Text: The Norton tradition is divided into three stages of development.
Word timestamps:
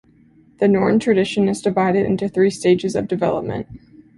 The 0.57 0.67
Norton 0.67 0.97
tradition 0.99 1.47
is 1.47 1.61
divided 1.61 2.07
into 2.07 2.27
three 2.27 2.49
stages 2.49 2.95
of 2.95 3.07
development. 3.07 3.67